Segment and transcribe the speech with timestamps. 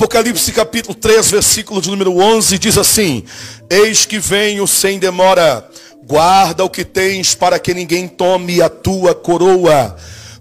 [0.00, 3.22] Apocalipse capítulo 3, versículo de número 11 diz assim:
[3.68, 5.68] Eis que venho sem demora,
[6.06, 9.94] guarda o que tens para que ninguém tome a tua coroa.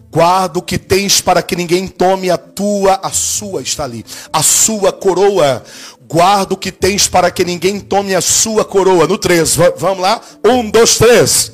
[0.10, 4.42] Guarda o que tens para que ninguém tome a tua, a sua está ali, a
[4.42, 5.62] sua coroa.
[6.08, 9.08] Guarda o que tens para que ninguém tome a sua coroa.
[9.08, 10.22] No 3, vamos lá?
[10.42, 11.52] Um, dois, três.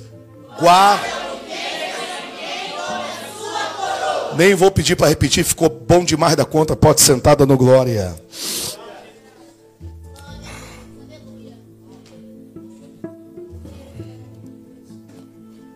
[0.60, 1.35] Guarda.
[4.38, 6.76] Nem vou pedir para repetir, ficou bom demais da conta.
[6.76, 8.14] Pode sentar dando glória.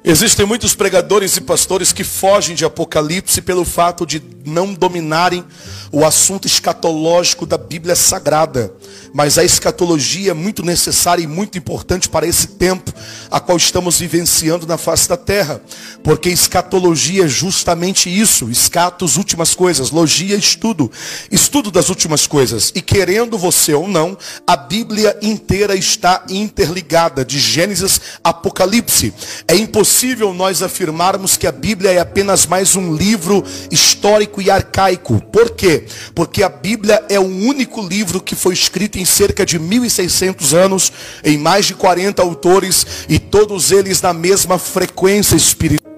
[0.09, 5.45] Existem muitos pregadores e pastores que fogem de Apocalipse pelo fato de não dominarem
[5.91, 8.73] o assunto escatológico da Bíblia Sagrada.
[9.13, 12.91] Mas a escatologia é muito necessária e muito importante para esse tempo
[13.30, 15.62] a qual estamos vivenciando na face da terra.
[16.04, 18.49] Porque escatologia é justamente isso.
[18.49, 19.91] Escatos, últimas coisas.
[19.91, 20.91] Logia, estudo.
[21.32, 22.71] Estudo das últimas coisas.
[22.74, 29.13] E querendo você ou não, a Bíblia inteira está interligada, de Gênesis a Apocalipse.
[29.48, 29.99] É impossível
[30.34, 35.20] nós afirmarmos que a Bíblia é apenas mais um livro histórico e arcaico.
[35.30, 35.84] Por quê?
[36.16, 40.94] Porque a Bíblia é o único livro que foi escrito em cerca de 1600 anos,
[41.22, 45.88] em mais de 40 autores, e todos eles na mesma frequência espiritual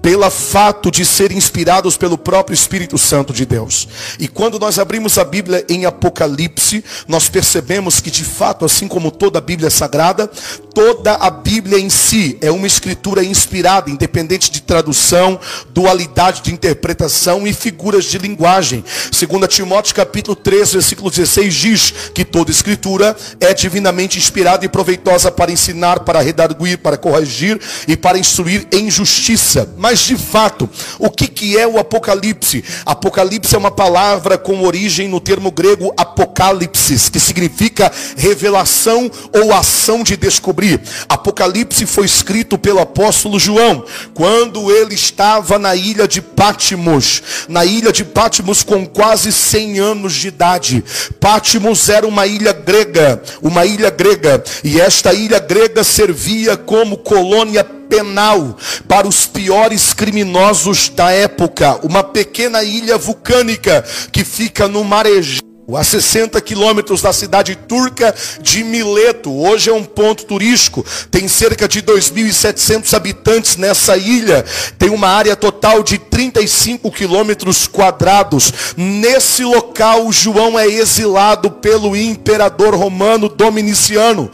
[0.00, 3.88] pela fato de serem inspirados pelo próprio Espírito Santo de Deus.
[4.18, 9.10] E quando nós abrimos a Bíblia em Apocalipse, nós percebemos que de fato, assim como
[9.10, 10.30] toda a Bíblia sagrada,
[10.74, 15.38] toda a Bíblia em si é uma escritura inspirada, independente de tradução,
[15.70, 18.84] dualidade de interpretação e figuras de linguagem.
[19.12, 25.30] Segundo Timóteo capítulo 3, versículo 16 diz que toda escritura é divinamente inspirada e proveitosa
[25.30, 29.68] para ensinar, para redarguir, para corrigir e para instruir em justiça justiça.
[29.76, 30.68] Mas de fato,
[30.98, 32.64] o que, que é o Apocalipse?
[32.86, 40.02] Apocalipse é uma palavra com origem no termo grego apocalipsis, que significa revelação ou ação
[40.02, 40.80] de descobrir.
[41.08, 43.84] Apocalipse foi escrito pelo apóstolo João,
[44.14, 50.14] quando ele estava na ilha de Pátimos, na ilha de Pátimos com quase 100 anos
[50.14, 50.84] de idade.
[51.20, 57.64] Pátimos era uma ilha grega, uma ilha grega, e esta ilha grega servia como colônia
[57.88, 58.56] penal
[58.88, 61.78] para os piores criminosos da época.
[61.82, 68.62] Uma pequena ilha vulcânica que fica no marejão a 60 quilômetros da cidade turca de
[68.62, 69.32] Mileto.
[69.32, 70.84] Hoje é um ponto turístico.
[71.10, 74.44] Tem cerca de 2.700 habitantes nessa ilha.
[74.78, 78.52] Tem uma área total de 35 quilômetros quadrados.
[78.76, 84.30] Nesse local, João é exilado pelo imperador romano Dominiciano.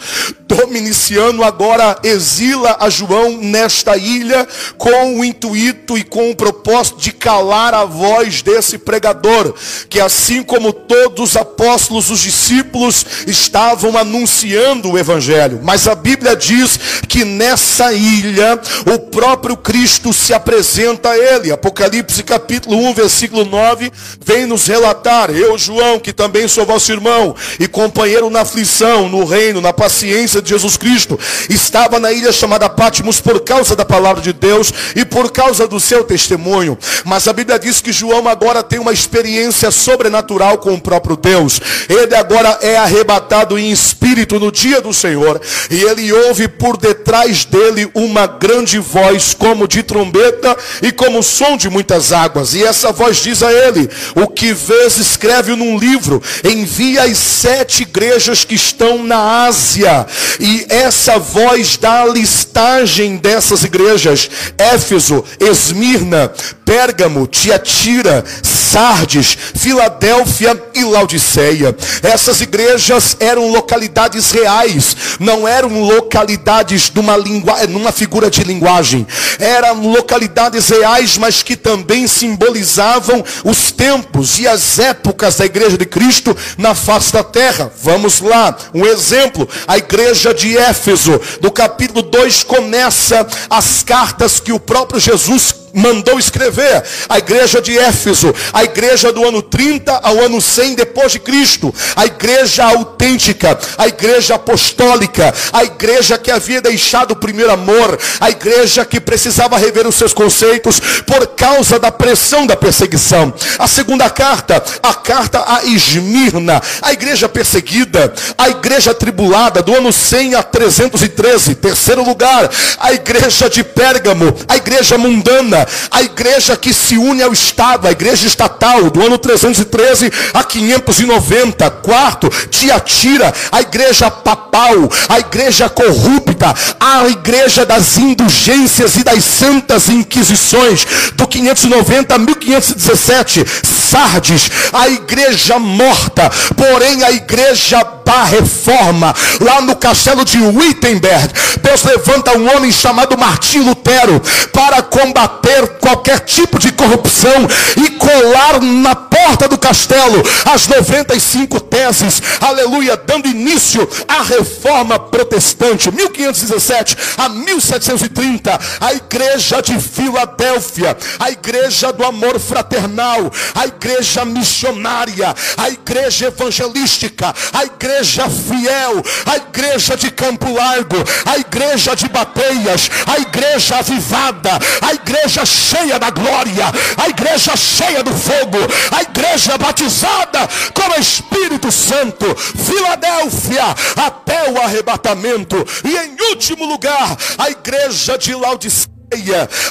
[0.47, 7.13] Dominiciano agora exila a João nesta ilha com o intuito e com o propósito de
[7.13, 9.55] calar a voz desse pregador,
[9.89, 15.61] que assim como todos os apóstolos, os discípulos estavam anunciando o evangelho.
[15.63, 18.61] Mas a Bíblia diz que nessa ilha
[18.93, 21.53] o próprio Cristo se apresenta a ele.
[21.53, 23.93] Apocalipse capítulo 1, versículo 9,
[24.25, 29.25] vem nos relatar: "Eu, João, que também sou vosso irmão e companheiro na aflição, no
[29.25, 34.23] reino, na paciência de Jesus Cristo, estava na ilha chamada Patmos por causa da palavra
[34.23, 36.79] de Deus e por causa do seu testemunho.
[37.05, 41.17] Mas a Bíblia diz que João agora tem uma experiência sobrenatural com o próprio próprio
[41.17, 41.61] Deus.
[41.89, 45.41] Ele agora é arrebatado em espírito no dia do Senhor.
[45.71, 51.57] E ele ouve por detrás dele uma grande voz, como de trombeta e como som
[51.57, 52.55] de muitas águas.
[52.55, 57.83] E essa voz diz a ele: O que vês, escreve num livro, envia as sete
[57.83, 60.07] igrejas que estão na Ásia.
[60.39, 66.33] E essa voz dá a listagem dessas igrejas: Éfeso, Esmirna,
[66.65, 71.75] Pérgamo, Tiatira, Sardes, Filadélfia e Laodiceia.
[72.03, 79.07] Essas igrejas eram localidades reais, não eram localidades numa, língua, numa figura de linguagem.
[79.39, 85.87] Eram localidades reais, mas que também simbolizavam os tempos e as épocas da igreja de
[85.87, 87.73] Cristo na face da terra.
[87.83, 94.53] Vamos lá, um exemplo, a igreja de Éfeso, do capítulo 2 começa as cartas que
[94.53, 100.19] o próprio Jesus mandou escrever a igreja de Éfeso, a igreja do ano 30 ao
[100.21, 106.61] ano 100 depois de Cristo, a igreja autêntica, a igreja apostólica, a igreja que havia
[106.61, 111.91] deixado o primeiro amor, a igreja que precisava rever os seus conceitos por causa da
[111.91, 113.33] pressão da perseguição.
[113.59, 119.93] A segunda carta, a carta a Esmirna, a igreja perseguida, a igreja tribulada do ano
[119.93, 121.55] 100 a 313.
[121.55, 125.60] Terceiro lugar, a igreja de Pérgamo, a igreja mundana,
[125.91, 130.91] a igreja que se une ao Estado, a igreja estatal, do ano 313 a 500
[130.93, 131.71] 590.
[131.71, 134.77] Quarto, Tiatira, a igreja papal,
[135.09, 143.45] a igreja corrupta, a igreja das indulgências e das santas inquisições, do 590 a 1517.
[143.91, 151.85] Sardes, a igreja morta, porém a igreja da reforma, lá no castelo de Wittenberg, Deus
[151.85, 154.21] levanta um homem chamado Martim Lutero
[154.53, 157.31] para combater qualquer tipo de corrupção
[157.77, 165.91] e colar na porta do castelo as 95 teses, aleluia, dando início à reforma protestante,
[165.93, 175.33] 1517 a 1730, a igreja de Filadélfia, a igreja do amor fraternal, a igreja missionária,
[175.57, 182.91] a igreja evangelística, a igreja fiel, a igreja de Campo Largo, a igreja de Bateias,
[183.07, 186.67] a igreja avivada, a igreja cheia da glória,
[186.97, 188.59] a igreja cheia do fogo,
[188.91, 193.65] a igreja batizada com o Espírito Santo, Filadélfia,
[193.97, 198.35] até o arrebatamento, e em último lugar, a igreja de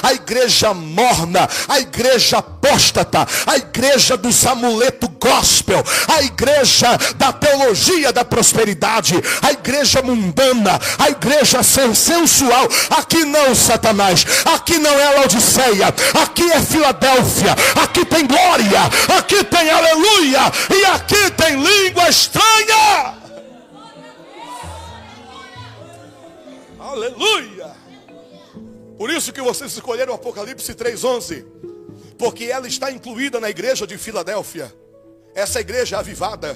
[0.02, 8.12] A igreja morna, a igreja apóstata, a igreja dos amuleto gospel, a igreja da teologia
[8.12, 12.68] da prosperidade, a igreja mundana, a igreja sensual.
[12.90, 15.88] Aqui não, Satanás, aqui não é Laodiceia,
[16.22, 18.82] aqui é Filadélfia, aqui tem glória,
[19.16, 23.14] aqui tem aleluia, e aqui tem língua estranha.
[26.78, 27.79] Aleluia.
[29.00, 31.42] Por isso que vocês escolheram Apocalipse 3:11,
[32.18, 34.70] porque ela está incluída na igreja de Filadélfia.
[35.34, 36.54] Essa igreja avivada,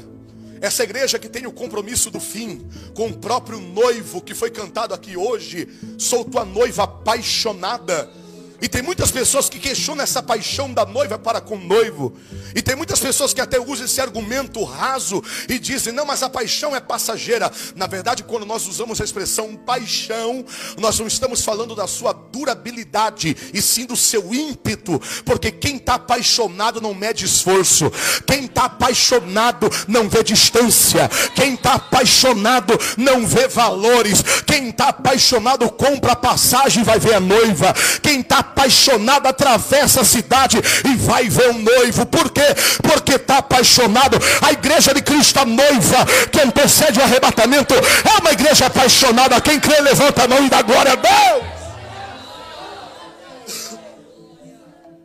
[0.60, 4.92] essa igreja que tem o compromisso do fim com o próprio noivo que foi cantado
[4.92, 8.10] aqui hoje, sou tua noiva apaixonada.
[8.60, 12.16] E tem muitas pessoas que questionam essa paixão da noiva para com o noivo.
[12.54, 16.30] E tem muitas pessoas que até usam esse argumento raso e dizem: não, mas a
[16.30, 17.50] paixão é passageira.
[17.74, 20.44] Na verdade, quando nós usamos a expressão paixão,
[20.78, 25.00] nós não estamos falando da sua durabilidade, e sim do seu ímpeto.
[25.24, 27.90] Porque quem está apaixonado não mede esforço.
[28.26, 31.08] Quem está apaixonado não vê distância.
[31.34, 34.22] Quem está apaixonado não vê valores.
[34.46, 37.74] Quem está apaixonado compra a passagem e vai ver a noiva.
[38.00, 42.06] Quem está apaixonado atravessa a cidade e vai ver um noivo.
[42.06, 42.46] Por quê?
[42.82, 44.18] Porque está apaixonado.
[44.40, 49.40] A igreja de Cristo, a noiva, que antecede o arrebatamento, é uma igreja apaixonada.
[49.40, 51.44] Quem crê, levanta a mão e dá glória a Deus.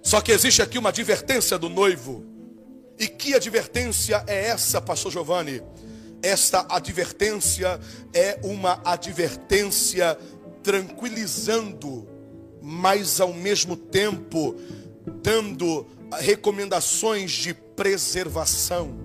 [0.02, 2.26] Só que existe aqui uma advertência do noivo.
[2.98, 5.62] E que advertência é essa, pastor Giovanni?
[6.22, 7.80] Esta advertência
[8.14, 10.18] é uma advertência
[10.62, 12.19] tranquilizando
[12.62, 14.56] mas ao mesmo tempo
[15.22, 15.86] dando
[16.20, 18.96] recomendações de preservação.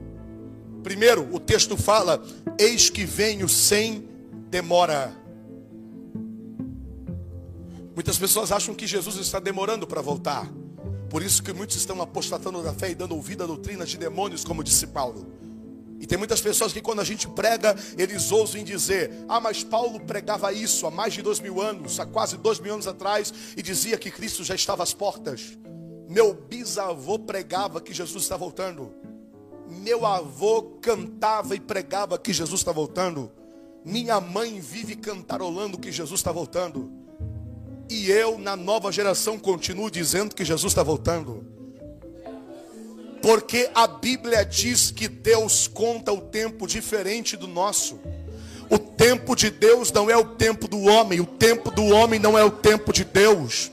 [0.83, 2.23] Primeiro, o texto fala:
[2.59, 4.09] Eis que venho sem
[4.51, 5.15] demora.
[7.95, 10.51] Muitas pessoas acham que Jesus está demorando para voltar.
[11.09, 14.45] Por isso que muitos estão apostatando da fé e dando ouvido a doutrinas de demônios,
[14.45, 15.27] como disse Paulo.
[16.01, 20.01] E tem muitas pessoas que quando a gente prega, eles ousam dizer, ah, mas Paulo
[20.01, 23.63] pregava isso há mais de dois mil anos, há quase dois mil anos atrás, e
[23.63, 25.57] dizia que Cristo já estava às portas.
[26.09, 28.93] Meu bisavô pregava que Jesus está voltando.
[29.69, 33.33] Meu avô cantava e pregava que Jesus está voltando.
[33.85, 36.91] Minha mãe vive cantarolando que Jesus está voltando.
[37.89, 41.54] E eu, na nova geração, continuo dizendo que Jesus está voltando.
[43.25, 47.99] Porque a Bíblia diz que Deus conta o tempo diferente do nosso.
[48.69, 52.37] O tempo de Deus não é o tempo do homem, o tempo do homem não
[52.37, 53.71] é o tempo de Deus.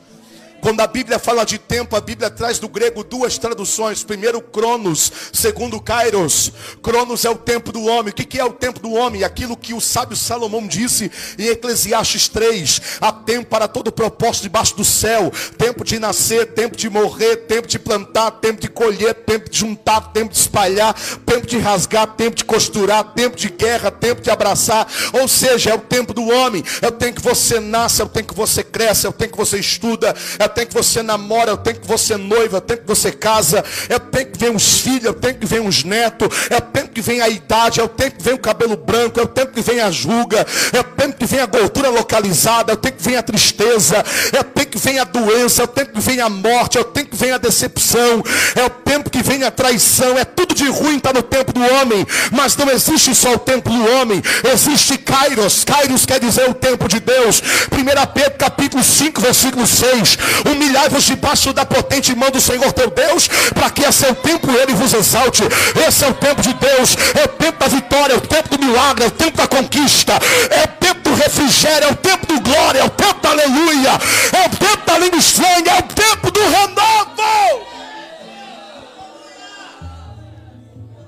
[0.61, 4.03] Quando a Bíblia fala de tempo, a Bíblia traz do grego duas traduções.
[4.03, 5.11] Primeiro, Cronos.
[5.33, 6.51] Segundo, Kairos.
[6.83, 8.11] Cronos é o tempo do homem.
[8.11, 9.23] O que é o tempo do homem?
[9.23, 12.81] Aquilo que o sábio Salomão disse em Eclesiastes 3.
[13.01, 15.31] Há tempo para todo propósito debaixo do céu.
[15.57, 20.11] Tempo de nascer, tempo de morrer, tempo de plantar, tempo de colher, tempo de juntar,
[20.13, 20.93] tempo de espalhar,
[21.25, 24.87] tempo de rasgar, tempo de costurar, tempo de guerra, tempo de abraçar.
[25.13, 26.63] Ou seja, é o tempo do homem.
[26.83, 29.31] É o tempo que você nasce, é o tempo que você cresce, é o tempo
[29.31, 32.59] que você estuda, é tempo que você namora, é o tempo que você noiva, é
[32.59, 35.39] o tempo que você casa, é o tempo que vem os filhos, é o tempo
[35.39, 38.23] que vem os netos, é o tempo que vem a idade, é o tempo que
[38.23, 41.25] vem o cabelo branco, é o tempo que vem a julga, é o tempo que
[41.25, 44.79] vem a gordura localizada, é o tempo que vem a tristeza, é o tempo que
[44.79, 47.31] vem a doença, é o tempo que vem a morte, é o tempo que vem
[47.31, 48.23] a decepção,
[48.55, 51.61] é o tempo que vem a traição, é tudo de ruim está no tempo do
[51.61, 54.21] homem, mas não existe só o tempo do homem,
[54.53, 55.63] existe Kairos.
[55.63, 57.41] Kairos quer dizer o tempo de Deus.
[57.71, 60.17] 1 Pedro capítulo 5, versículo 6.
[60.49, 64.73] Humilhai-vos debaixo da potente mão do Senhor teu Deus, para que a seu tempo ele
[64.73, 65.43] vos exalte.
[65.87, 68.65] Esse é o tempo de Deus, é o tempo da vitória, é o tempo do
[68.65, 70.13] milagre, é o tempo da conquista,
[70.49, 73.91] é o tempo do refrigério, é o tempo do glória, é o tempo da aleluia,
[74.33, 77.71] é o tempo da língua estranha, é o tempo do renovo.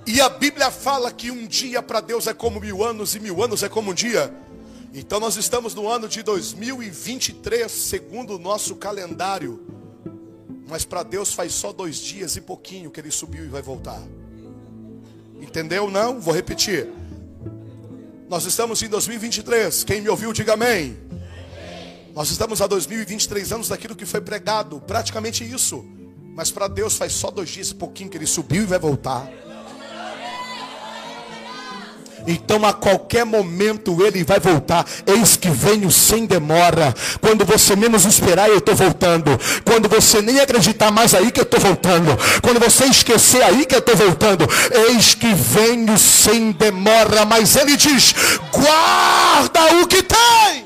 [0.06, 3.42] E a Bíblia fala que um dia para Deus é como mil anos e mil
[3.42, 4.32] anos é como um dia.
[4.94, 9.66] Então nós estamos no ano de 2023, segundo o nosso calendário.
[10.68, 14.02] Mas para Deus faz só dois dias e pouquinho que ele subiu e vai voltar.
[15.42, 15.90] Entendeu?
[15.90, 16.20] Não?
[16.20, 16.90] Vou repetir.
[18.30, 19.84] Nós estamos em 2023.
[19.84, 20.96] Quem me ouviu, diga amém.
[22.14, 24.80] Nós estamos há 2023 anos daquilo que foi pregado.
[24.80, 25.84] Praticamente isso.
[26.36, 29.28] Mas para Deus faz só dois dias e pouquinho que ele subiu e vai voltar.
[32.28, 34.86] Então a qualquer momento ele vai voltar.
[35.06, 36.94] Eis que venho sem demora.
[37.20, 39.40] Quando você menos esperar, eu estou voltando.
[39.64, 42.18] Quando você nem acreditar mais aí que eu estou voltando.
[42.42, 44.48] Quando você esquecer aí que eu estou voltando.
[44.90, 47.26] Eis que venho sem demora.
[47.26, 48.14] Mas ele diz:
[48.52, 50.64] guarda o que tem.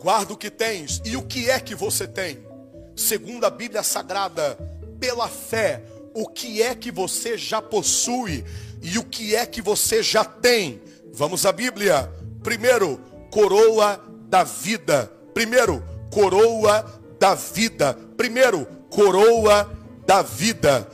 [0.00, 1.00] Guarda o que tens.
[1.02, 2.53] E o que é que você tem?
[2.96, 4.58] Segundo a Bíblia Sagrada,
[5.00, 5.82] pela fé,
[6.14, 8.44] o que é que você já possui
[8.80, 10.80] e o que é que você já tem.
[11.12, 12.10] Vamos à Bíblia.
[12.42, 15.10] Primeiro, coroa da vida.
[15.32, 16.84] Primeiro, coroa
[17.18, 17.98] da vida.
[18.16, 19.70] Primeiro, coroa
[20.06, 20.88] da vida.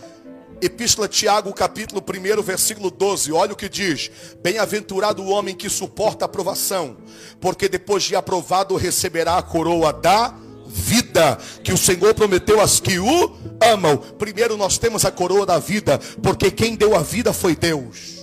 [0.63, 3.33] Epístola Tiago, capítulo 1, versículo 12.
[3.33, 4.11] Olha o que diz:
[4.43, 6.99] Bem-aventurado o homem que suporta a aprovação,
[7.41, 12.81] porque depois de aprovado receberá a coroa da vida vida que o Senhor prometeu às
[12.81, 13.97] que o amam.
[13.97, 18.21] Primeiro nós temos a coroa da vida, porque quem deu a vida foi Deus.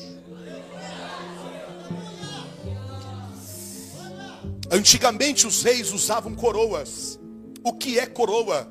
[4.69, 7.19] Antigamente os reis usavam coroas.
[7.63, 8.67] O que é coroa?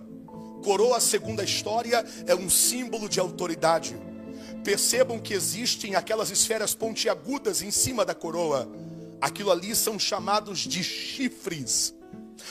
[0.63, 3.97] Coroa, segundo a história, é um símbolo de autoridade.
[4.63, 8.69] Percebam que existem aquelas esferas pontiagudas em cima da coroa.
[9.21, 11.96] Aquilo ali são chamados de chifres.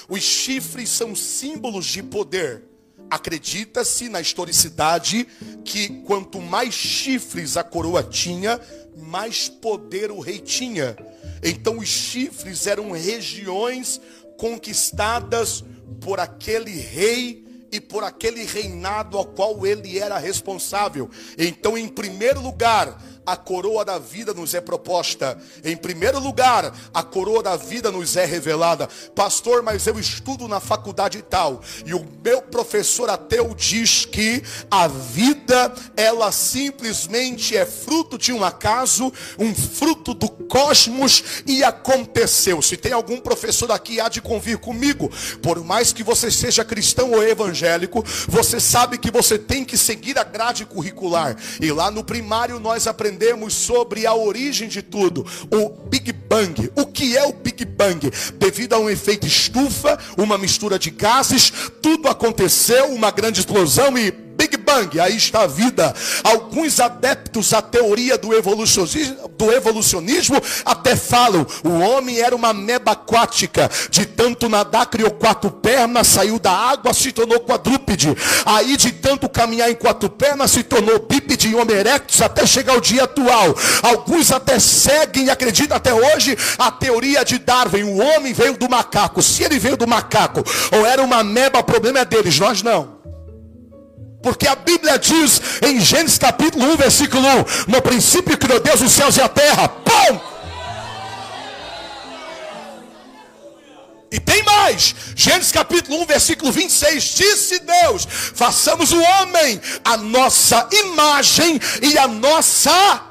[0.10, 2.64] Os chifres são símbolos de poder.
[3.10, 5.28] Acredita-se na historicidade
[5.64, 8.60] que quanto mais chifres a coroa tinha,
[8.98, 10.98] mais poder o rei tinha.
[11.44, 14.02] Então os chifres eram regiões
[14.38, 15.64] conquistadas
[16.02, 21.10] por aquele rei e por aquele reinado ao qual ele era responsável.
[21.38, 25.38] Então, em primeiro lugar, a coroa da vida nos é proposta.
[25.64, 28.88] Em primeiro lugar, a coroa da vida nos é revelada.
[29.16, 31.62] Pastor, mas eu estudo na faculdade tal.
[31.86, 38.44] E o meu professor ateu diz que a vida, ela simplesmente é fruto de um
[38.44, 42.62] acaso, um fruto do cosmos e aconteceu.
[42.62, 45.10] Se tem algum professor aqui, há de convir comigo.
[45.42, 50.20] Por mais que você seja cristão ou evangélico, você sabe que você tem que seguir
[50.20, 51.36] a grade curricular.
[51.60, 56.70] E lá no primário nós aprendemos aprendemos sobre a origem de tudo, o Big Bang.
[56.76, 58.12] O que é o Big Bang?
[58.36, 64.25] Devido a um efeito estufa, uma mistura de gases, tudo aconteceu, uma grande explosão e
[64.36, 65.94] Big Bang, aí está a vida.
[66.24, 72.92] Alguns adeptos à teoria do evolucionismo, do evolucionismo até falam: o homem era uma meba
[72.92, 78.16] aquática, de tanto nadar criou quatro pernas, saiu da água, se tornou quadrúpede.
[78.46, 82.74] Aí de tanto caminhar em quatro pernas, se tornou bípede e Homo erectus até chegar
[82.74, 83.56] ao dia atual.
[83.82, 88.70] Alguns até seguem e acreditam até hoje a teoria de Darwin: o homem veio do
[88.70, 89.22] macaco.
[89.22, 92.95] Se ele veio do macaco ou era uma meba, o problema é deles, nós não.
[94.26, 97.22] Porque a Bíblia diz em Gênesis capítulo 1, versículo
[97.68, 99.70] 1: No princípio criou Deus os céus e a terra.
[99.70, 100.20] Pum!
[104.12, 104.96] E tem mais.
[105.16, 107.04] Gênesis capítulo 1, versículo 26.
[107.04, 113.04] Disse Deus: façamos o homem a nossa imagem e a nossa.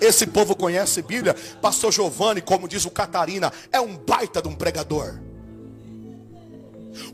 [0.00, 1.36] Esse povo conhece Bíblia.
[1.60, 5.14] Pastor Giovanni, como diz o Catarina, é um baita de um pregador.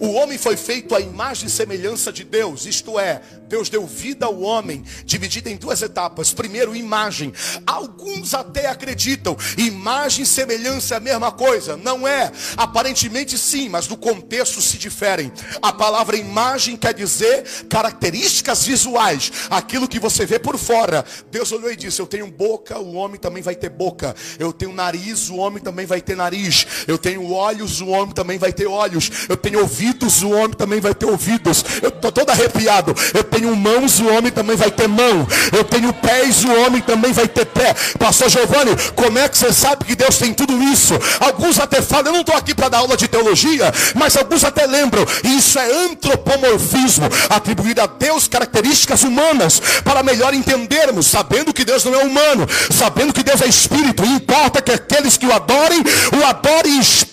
[0.00, 4.26] O homem foi feito à imagem e semelhança de Deus, isto é, Deus deu vida
[4.26, 6.32] ao homem, dividida em duas etapas.
[6.32, 7.32] Primeiro, imagem.
[7.66, 11.76] Alguns até acreditam, imagem e semelhança é a mesma coisa.
[11.76, 12.30] Não é.
[12.56, 15.32] Aparentemente sim, mas no contexto se diferem.
[15.62, 21.04] A palavra imagem quer dizer características visuais, aquilo que você vê por fora.
[21.30, 24.14] Deus olhou e disse: Eu tenho boca, o homem também vai ter boca.
[24.38, 26.66] Eu tenho nariz, o homem também vai ter nariz.
[26.87, 29.11] Eu tenho olhos, o homem também vai ter olhos.
[29.28, 31.64] Eu tenho ouvidos, o homem também vai ter ouvidos.
[31.82, 32.94] Eu estou todo arrepiado.
[33.12, 35.28] Eu tenho mãos, o homem também vai ter mão.
[35.52, 37.75] Eu tenho pés, o homem também vai ter pé.
[37.98, 40.94] Pastor Giovanni, como é que você sabe que Deus tem tudo isso?
[41.20, 44.66] Alguns até falam, eu não estou aqui para dar aula de teologia, mas alguns até
[44.66, 45.04] lembram.
[45.22, 51.94] Isso é antropomorfismo, atribuir a Deus características humanas, para melhor entendermos, sabendo que Deus não
[51.94, 55.82] é humano, sabendo que Deus é espírito, e importa que aqueles que o adorem,
[56.18, 57.07] o adorem em espírito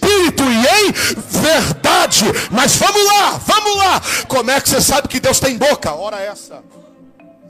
[2.51, 4.01] Mas vamos lá, vamos lá.
[4.27, 5.93] Como é que você sabe que Deus tem boca?
[5.93, 6.63] Ora essa.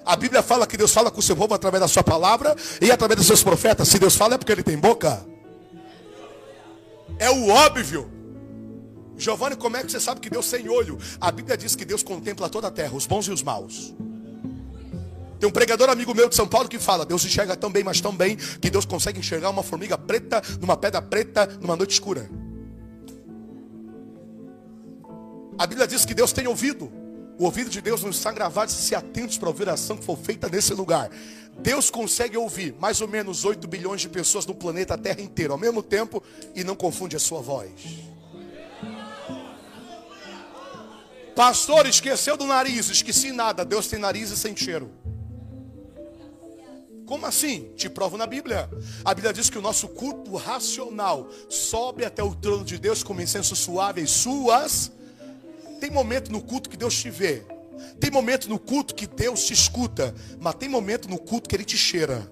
[0.06, 2.92] A Bíblia fala que Deus fala com o seu povo através da sua palavra e
[2.92, 3.88] através dos seus profetas.
[3.88, 5.26] Se Deus fala é porque ele tem boca.
[7.18, 8.12] É o óbvio.
[9.18, 11.00] Giovanni, como é que você sabe que Deus tem olho?
[11.20, 13.94] A Bíblia diz que Deus contempla toda a terra, os bons e os maus.
[15.40, 18.02] Tem um pregador amigo meu de São Paulo que fala: Deus enxerga tão bem, mas
[18.02, 22.30] tão bem, que Deus consegue enxergar uma formiga preta numa pedra preta numa noite escura.
[25.58, 26.92] A Bíblia diz que Deus tem ouvido.
[27.38, 30.18] O ouvido de Deus não está gravado se atentos para ouvir a ação que for
[30.18, 31.10] feita nesse lugar.
[31.60, 35.60] Deus consegue ouvir mais ou menos 8 bilhões de pessoas no planeta Terra inteiro ao
[35.60, 36.22] mesmo tempo
[36.54, 37.72] e não confunde a sua voz.
[41.36, 43.66] Pastor, esqueceu do nariz, esqueci nada.
[43.66, 44.90] Deus tem nariz e sem cheiro.
[47.06, 47.72] Como assim?
[47.76, 48.70] Te provo na Bíblia.
[49.04, 53.20] A Bíblia diz que o nosso culto racional sobe até o trono de Deus com
[53.22, 54.92] incenso suave e suas.
[55.80, 57.44] Tem momento no culto que Deus te vê.
[58.00, 60.14] Tem momento no culto que Deus te escuta.
[60.40, 62.30] Mas tem momento no culto que Ele te cheira.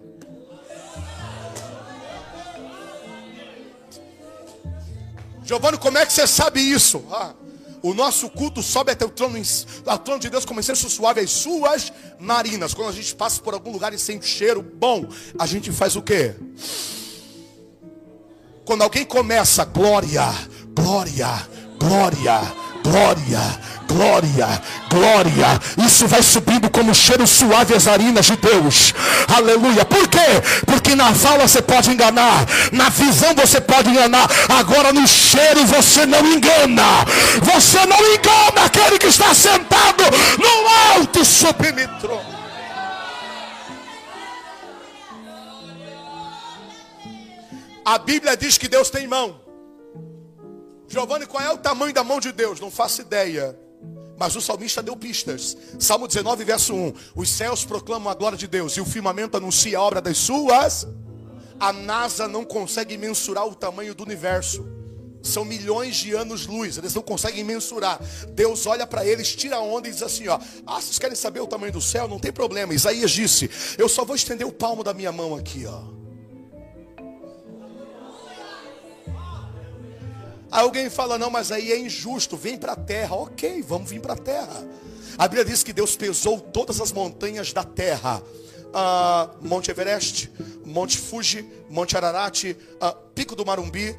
[5.43, 7.03] Giovanni, como é que você sabe isso?
[7.11, 7.33] Ah,
[7.81, 9.37] o nosso culto sobe até o trono,
[9.85, 12.73] ao trono de Deus como incenso suave as suas narinas.
[12.73, 15.05] Quando a gente passa por algum lugar e sente cheiro bom,
[15.37, 16.33] a gente faz o quê?
[18.63, 20.23] Quando alguém começa, glória,
[20.73, 21.27] glória,
[21.77, 22.41] glória,
[22.83, 23.41] glória,
[23.87, 25.59] glória, glória.
[25.85, 28.93] Isso vai subindo como cheiro suave às narinas de Deus.
[29.33, 29.85] Aleluia.
[29.85, 30.41] Por quê?
[30.65, 34.29] Porque na fala você pode enganar, na visão você pode enganar.
[34.49, 37.05] Agora no cheiro você não engana.
[37.41, 40.03] Você não engana aquele que está sentado
[40.37, 42.33] no alto sublime trono.
[47.85, 49.42] A Bíblia diz que Deus tem mão.
[50.93, 52.59] Giovanni, qual é o tamanho da mão de Deus?
[52.59, 53.57] Não faço ideia.
[54.15, 55.57] Mas o salmista deu pistas.
[55.79, 56.93] Salmo 19, verso 1.
[57.15, 60.87] Os céus proclamam a glória de Deus e o firmamento anuncia a obra das suas.
[61.59, 64.63] A NASA não consegue mensurar o tamanho do universo.
[65.23, 67.99] São milhões de anos-luz, eles não conseguem mensurar.
[68.29, 71.39] Deus olha para eles, tira a onda e diz assim: ó, Ah, vocês querem saber
[71.39, 72.07] o tamanho do céu?
[72.07, 72.71] Não tem problema.
[72.71, 76.02] Isaías disse: Eu só vou estender o palmo da minha mão aqui, ó.
[80.53, 83.15] Aí alguém fala, não, mas aí é injusto, vem para a terra.
[83.15, 84.63] Ok, vamos vir para a terra.
[85.17, 88.21] A Bíblia diz que Deus pesou todas as montanhas da terra.
[88.67, 90.31] Uh, Monte Everest,
[90.63, 92.55] Monte Fuji, Monte Ararat, uh,
[93.15, 93.97] Pico do Marumbi,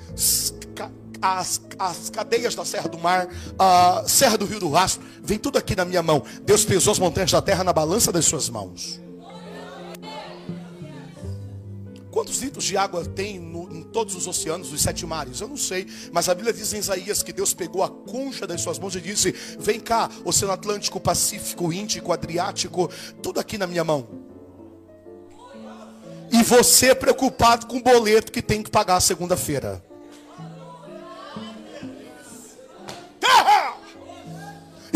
[1.21, 5.59] as, as cadeias da Serra do Mar, a Serra do Rio do Rastro, vem tudo
[5.59, 6.23] aqui na minha mão.
[6.43, 9.01] Deus pesou as montanhas da terra na balança das suas mãos.
[12.15, 15.41] Quantos litros de água tem no, em todos os oceanos, os sete mares?
[15.41, 15.85] Eu não sei.
[16.13, 19.01] Mas a Bíblia diz em Isaías que Deus pegou a concha das suas mãos e
[19.01, 22.89] disse: Vem cá, Oceano Atlântico, Pacífico, Índico, Adriático,
[23.21, 24.07] tudo aqui na minha mão.
[26.31, 29.85] E você preocupado com o boleto que tem que pagar segunda-feira.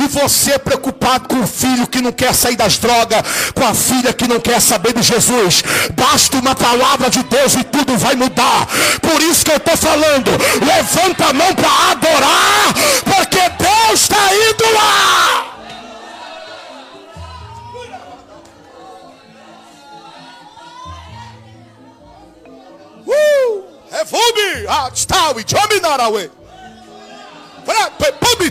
[0.08, 3.22] Você preocupado com o filho que não quer sair das drogas,
[3.54, 5.62] com a filha que não quer saber de Jesus.
[5.94, 8.66] Basta uma palavra de Deus e tudo vai mudar.
[9.00, 10.30] Por isso que eu estou falando.
[10.64, 15.44] Levanta a mão para adorar, porque Deus está indo lá.
[23.06, 23.64] Uh!
[23.90, 24.66] Revume!
[24.68, 26.30] Ah, está, we jumping that away.
[28.38, 28.50] Pumbi,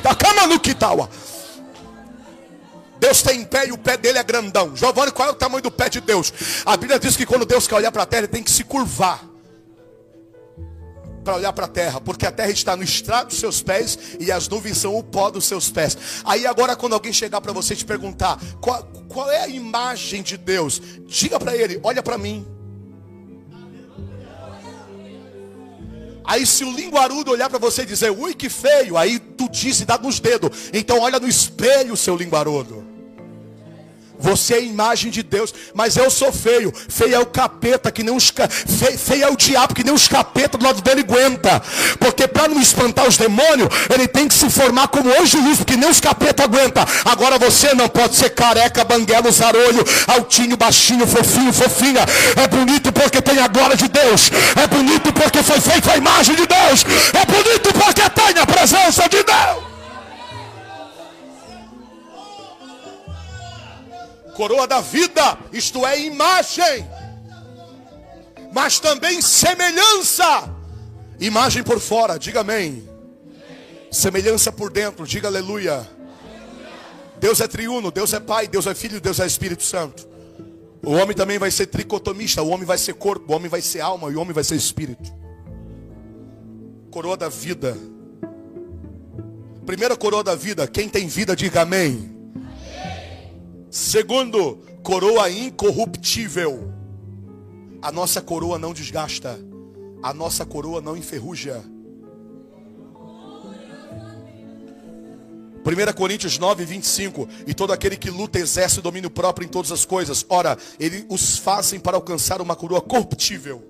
[3.00, 4.76] Deus tem em pé e o pé dele é grandão.
[4.76, 6.34] Giovanni, qual é o tamanho do pé de Deus?
[6.66, 8.64] A Bíblia diz que quando Deus quer olhar para a terra, ele tem que se
[8.64, 9.24] curvar
[11.28, 14.32] para olhar para a terra, porque a terra está no estrado dos seus pés e
[14.32, 15.98] as nuvens são o pó dos seus pés.
[16.24, 20.24] Aí agora quando alguém chegar para você e te perguntar qual, qual é a imagem
[20.24, 22.48] de Deus, diga para ele, olha para mim.
[26.24, 29.82] Aí se o linguarudo olhar para você e dizer, ui que feio, aí tu diz
[29.82, 30.70] e dá nos dedos.
[30.72, 32.87] Então olha no espelho, seu linguarudo.
[34.20, 36.74] Você é imagem de Deus, mas eu sou feio.
[36.90, 40.08] Feio é o capeta, que nem os feio, feio é o diabo, que nem os
[40.08, 41.62] capeta do lado dele aguenta.
[42.00, 45.78] Porque para não espantar os demônios, ele tem que se formar como hoje isso, que
[45.78, 46.86] nem os capeta aguenta.
[47.06, 52.02] Agora você não pode ser careca, banguelo, zarolho, altinho, baixinho, fofinho, fofinha.
[52.36, 54.32] É bonito porque tem a glória de Deus.
[54.56, 56.86] É bonito porque foi feito a imagem de Deus.
[57.14, 59.77] É bonito porque tem a presença de Deus.
[64.38, 66.88] Coroa da vida, isto é, imagem,
[68.54, 70.56] mas também semelhança.
[71.20, 72.88] Imagem por fora, diga amém.
[73.92, 75.90] Semelhança por dentro, diga aleluia.
[77.20, 80.08] Deus é triuno, Deus é Pai, Deus é Filho, Deus é Espírito Santo.
[80.86, 83.82] O homem também vai ser tricotomista, o homem vai ser corpo, o homem vai ser
[83.82, 85.12] alma e o homem vai ser espírito.
[86.92, 87.76] Coroa da vida.
[89.66, 92.17] Primeira coroa da vida, quem tem vida, diga amém.
[93.70, 96.74] Segundo, coroa incorruptível.
[97.82, 99.40] A nossa coroa não desgasta.
[100.02, 101.64] A nossa coroa não enferruja.
[105.68, 107.28] 1 Coríntios 9, 25.
[107.46, 110.26] E todo aquele que luta exerce o domínio próprio em todas as coisas.
[110.30, 113.64] Ora, eles os fazem para alcançar uma coroa corruptível.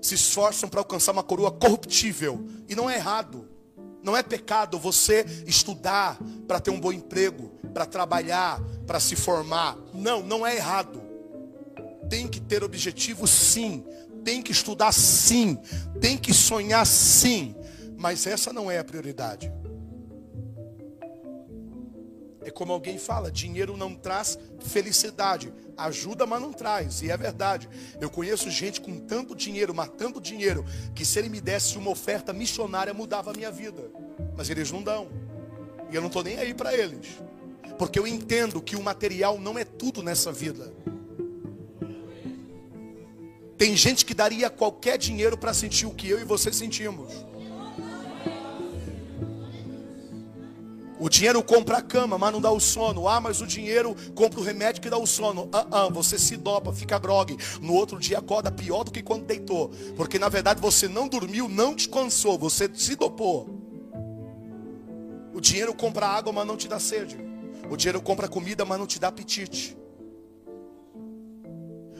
[0.00, 2.46] Se esforçam para alcançar uma coroa corruptível.
[2.66, 3.46] E não é errado.
[4.02, 9.76] Não é pecado você estudar para ter um bom emprego, para trabalhar, para se formar.
[9.92, 11.02] Não, não é errado.
[12.08, 13.84] Tem que ter objetivo sim,
[14.24, 15.58] tem que estudar sim,
[16.00, 17.54] tem que sonhar sim,
[17.96, 19.52] mas essa não é a prioridade.
[22.48, 25.52] É como alguém fala, dinheiro não traz felicidade.
[25.76, 27.02] Ajuda, mas não traz.
[27.02, 27.68] E é verdade.
[28.00, 31.90] Eu conheço gente com tanto dinheiro, mas tanto dinheiro, que se ele me desse uma
[31.90, 33.90] oferta missionária, mudava a minha vida.
[34.34, 35.10] Mas eles não dão.
[35.90, 37.20] E eu não estou nem aí para eles.
[37.76, 40.72] Porque eu entendo que o material não é tudo nessa vida.
[43.58, 47.12] Tem gente que daria qualquer dinheiro para sentir o que eu e você sentimos.
[51.08, 53.08] O dinheiro compra a cama, mas não dá o sono.
[53.08, 55.48] Ah, mas o dinheiro compra o remédio que dá o sono.
[55.50, 57.34] Ah, ah, você se dopa, fica grogue.
[57.62, 59.70] No outro dia acorda pior do que quando deitou.
[59.96, 63.48] Porque na verdade você não dormiu, não descansou, você se dopou.
[65.32, 67.16] O dinheiro compra água, mas não te dá sede.
[67.70, 69.78] O dinheiro compra comida, mas não te dá apetite.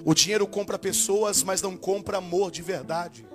[0.05, 3.27] O dinheiro compra pessoas, mas não compra amor de verdade.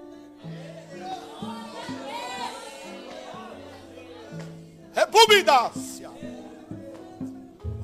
[4.94, 6.12] Repubidácia.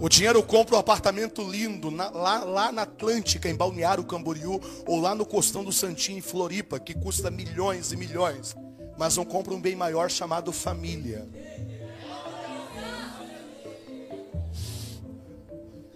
[0.02, 5.02] O dinheiro compra um apartamento lindo na, lá, lá na Atlântica, em Balneário Camboriú, ou
[5.02, 8.56] lá no Costão do Santinho, em Floripa, que custa milhões e milhões,
[8.98, 11.28] mas não compra um bem maior chamado família.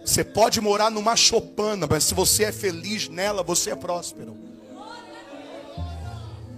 [0.04, 4.53] Você pode morar numa chopana, mas se você é feliz nela, você é próspero.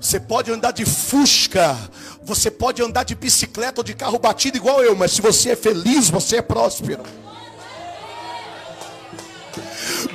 [0.01, 1.77] Você pode andar de fusca,
[2.23, 5.57] você pode andar de bicicleta ou de carro batido igual eu, mas se você é
[5.57, 7.03] feliz, você é próspero.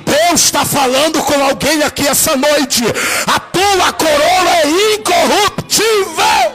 [0.04, 2.84] Deus está falando com alguém aqui essa noite.
[3.26, 6.51] A tua coroa é incorruptível.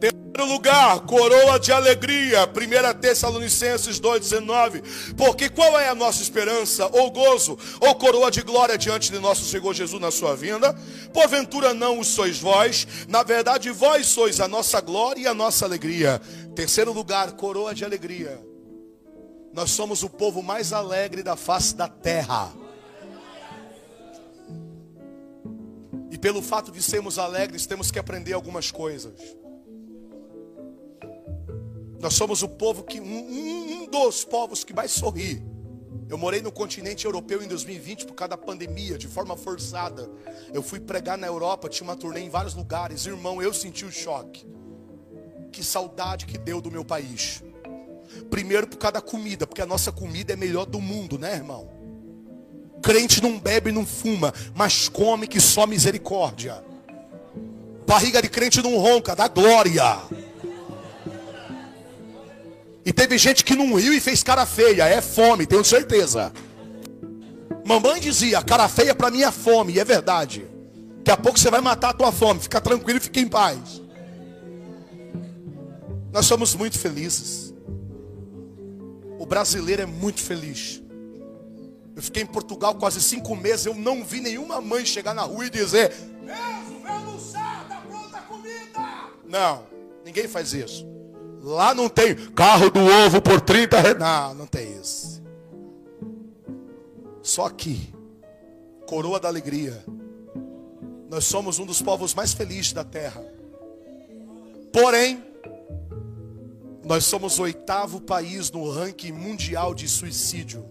[0.00, 2.44] Terceiro lugar, coroa de alegria.
[2.46, 5.14] 1 Tessalonicenses 2,19.
[5.16, 9.44] Porque qual é a nossa esperança, ou gozo, ou coroa de glória diante de nosso
[9.44, 10.72] Senhor Jesus na sua vinda?
[11.12, 15.64] Porventura não os sois vós, na verdade vós sois a nossa glória e a nossa
[15.64, 16.20] alegria.
[16.54, 18.40] Terceiro lugar, coroa de alegria.
[19.52, 22.52] Nós somos o povo mais alegre da face da terra.
[26.10, 29.14] E pelo fato de sermos alegres, temos que aprender algumas coisas.
[32.00, 35.42] Nós somos o povo que um, um dos povos que mais sorri.
[36.08, 40.08] Eu morei no continente europeu em 2020 por causa da pandemia, de forma forçada.
[40.54, 43.04] Eu fui pregar na Europa, tinha uma turnê em vários lugares.
[43.04, 44.46] Irmão, eu senti o choque.
[45.52, 47.42] Que saudade que deu do meu país.
[48.30, 51.68] Primeiro por causa da comida, porque a nossa comida é melhor do mundo, né, irmão?
[52.82, 56.64] Crente não bebe, não fuma, mas come que só misericórdia.
[57.86, 59.98] Barriga de crente não ronca, dá glória.
[62.88, 64.88] E teve gente que não riu e fez cara feia.
[64.88, 66.32] É fome, tenho certeza.
[67.62, 69.74] Mamãe dizia, cara feia para mim é fome.
[69.74, 70.46] E é verdade.
[71.04, 72.40] Daqui a pouco você vai matar a tua fome.
[72.40, 73.82] Fica tranquilo e fica em paz.
[76.10, 77.52] Nós somos muito felizes.
[79.18, 80.82] O brasileiro é muito feliz.
[81.94, 83.66] Eu fiquei em Portugal quase cinco meses.
[83.66, 85.92] Eu não vi nenhuma mãe chegar na rua e dizer:
[86.24, 89.10] meu não está pronta a comida.
[89.26, 89.66] Não.
[90.06, 90.97] Ninguém faz isso.
[91.48, 93.98] Lá não tem carro do ovo por 30 reais.
[93.98, 95.22] Não, não tem isso.
[97.22, 97.90] Só aqui,
[98.86, 99.82] coroa da alegria.
[101.08, 103.24] Nós somos um dos povos mais felizes da terra.
[104.70, 105.24] Porém,
[106.84, 110.62] nós somos o oitavo país no ranking mundial de suicídio.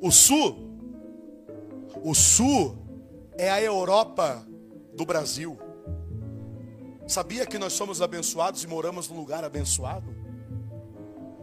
[0.00, 0.56] O Sul,
[2.02, 2.78] o Sul
[3.36, 4.42] é a Europa
[4.94, 5.67] do Brasil.
[7.08, 10.14] Sabia que nós somos abençoados e moramos num lugar abençoado?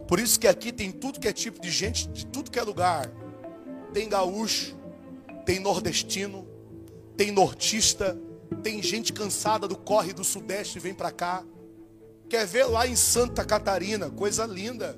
[0.06, 2.62] Por isso que aqui tem tudo que é tipo de gente, de tudo que é
[2.62, 3.10] lugar.
[3.92, 4.76] Tem gaúcho,
[5.44, 6.46] tem nordestino,
[7.16, 8.16] tem nortista,
[8.62, 11.44] tem gente cansada do corre do sudeste e vem para cá.
[12.28, 14.96] Quer ver lá em Santa Catarina, coisa linda.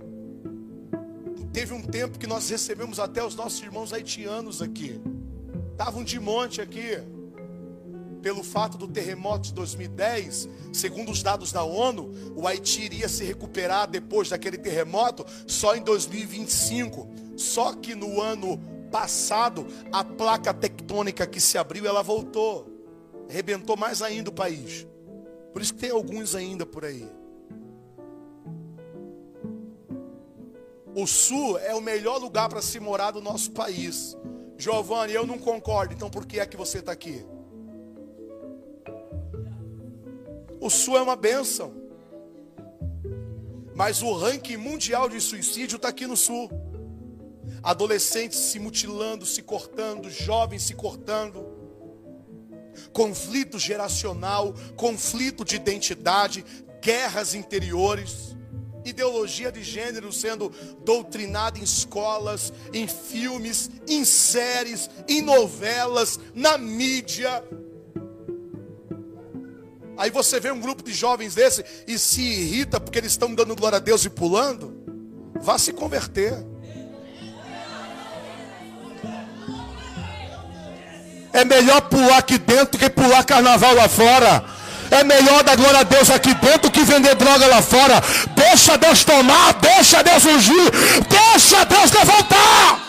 [1.51, 5.01] Teve um tempo que nós recebemos até os nossos irmãos haitianos aqui.
[5.73, 7.03] Estavam de monte aqui
[8.19, 13.25] pelo fato do terremoto de 2010, segundo os dados da ONU, o Haiti iria se
[13.25, 17.09] recuperar depois daquele terremoto só em 2025.
[17.37, 18.59] Só que no ano
[18.91, 22.67] passado, a placa tectônica que se abriu, ela voltou.
[23.29, 24.87] Rebentou mais ainda o país.
[25.53, 27.09] Por isso que tem alguns ainda por aí.
[30.95, 34.17] O sul é o melhor lugar para se morar do nosso país.
[34.57, 37.25] Giovanni, eu não concordo, então por que é que você está aqui?
[40.61, 41.73] O Sul é uma bênção.
[43.75, 46.51] Mas o ranking mundial de suicídio está aqui no Sul.
[47.63, 51.47] Adolescentes se mutilando, se cortando, jovens se cortando.
[52.93, 56.45] Conflito geracional, conflito de identidade,
[56.81, 58.37] guerras interiores,
[58.85, 60.53] ideologia de gênero sendo
[60.85, 67.45] doutrinada em escolas, em filmes, em séries, em novelas, na mídia.
[69.99, 73.57] Aí você vê um grupo de jovens desse e se irrita porque eles estão dando
[73.57, 74.73] glória a Deus e pulando.
[75.43, 76.35] Vá se converter.
[81.33, 84.45] É melhor pular aqui dentro que pular carnaval lá fora.
[84.89, 88.01] É melhor dar glória a Deus aqui dentro que vender droga lá fora.
[88.37, 90.71] Deixa Deus tomar, deixa Deus ungir,
[91.09, 92.88] deixa Deus levantar.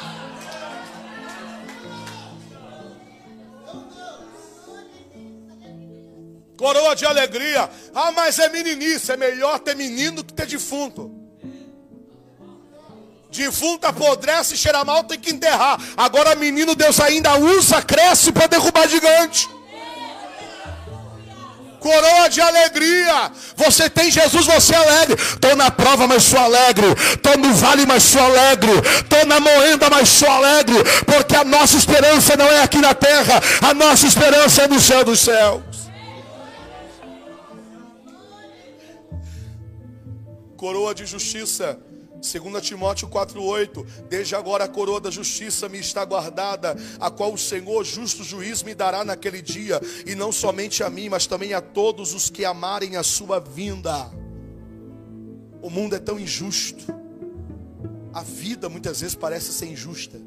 [6.60, 7.70] Coroa de alegria.
[7.96, 9.14] Ah, mas é meninice.
[9.14, 11.10] É melhor ter menino que ter defunto.
[13.32, 15.80] Defunto apodrece, cheira mal, tem que enterrar.
[15.96, 19.48] Agora menino Deus ainda usa, cresce para derrubar gigante.
[21.80, 23.32] Coroa de alegria.
[23.56, 25.16] Você tem Jesus, você é alegre.
[25.16, 26.88] Estou na prova, mas sou alegre.
[27.14, 28.74] Estou no vale, mas sou alegre.
[29.02, 30.76] Estou na moenda, mas sou alegre.
[31.06, 33.42] Porque a nossa esperança não é aqui na terra.
[33.62, 35.69] A nossa esperança é no céu dos céus.
[40.60, 41.80] Coroa de justiça.
[42.22, 47.38] 2 Timóteo 4,8: Desde agora a coroa da justiça me está guardada, a qual o
[47.38, 51.62] Senhor, justo juiz, me dará naquele dia, e não somente a mim, mas também a
[51.62, 54.12] todos os que amarem a sua vinda.
[55.62, 56.94] O mundo é tão injusto,
[58.14, 60.20] a vida muitas vezes parece ser injusta.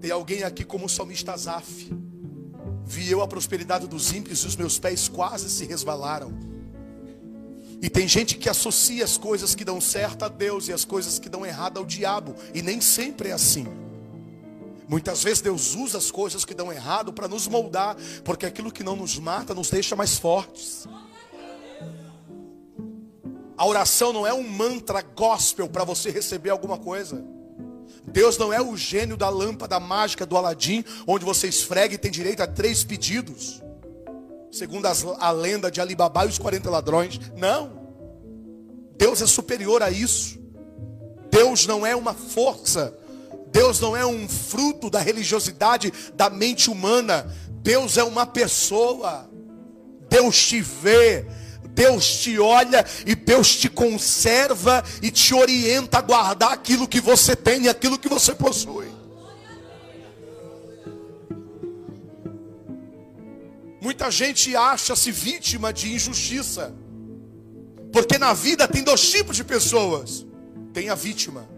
[0.00, 1.92] Tem alguém aqui como o salmista Azaf,
[2.84, 6.47] vi eu a prosperidade dos ímpios e os meus pés quase se resvalaram.
[7.80, 11.18] E tem gente que associa as coisas que dão certo a Deus e as coisas
[11.18, 12.34] que dão errado ao diabo.
[12.52, 13.66] E nem sempre é assim.
[14.88, 18.82] Muitas vezes Deus usa as coisas que dão errado para nos moldar, porque aquilo que
[18.82, 20.88] não nos mata nos deixa mais fortes.
[23.56, 27.24] A oração não é um mantra gospel para você receber alguma coisa.
[28.06, 32.10] Deus não é o gênio da lâmpada mágica do Aladim, onde você esfrega e tem
[32.10, 33.60] direito a três pedidos
[34.50, 37.20] segundo as, a lenda de Alibaba e os 40 ladrões.
[37.36, 37.78] Não.
[38.96, 40.38] Deus é superior a isso.
[41.30, 42.96] Deus não é uma força.
[43.50, 47.32] Deus não é um fruto da religiosidade da mente humana.
[47.62, 49.28] Deus é uma pessoa.
[50.08, 51.26] Deus te vê.
[51.68, 57.36] Deus te olha e Deus te conserva e te orienta a guardar aquilo que você
[57.36, 58.97] tem e aquilo que você possui.
[63.80, 66.74] Muita gente acha-se vítima de injustiça.
[67.92, 70.26] Porque na vida tem dois tipos de pessoas:
[70.72, 71.48] tem a vítima,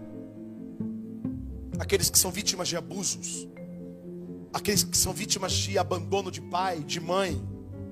[1.79, 3.49] aqueles que são vítimas de abusos,
[4.53, 7.43] aqueles que são vítimas de abandono de pai, de mãe,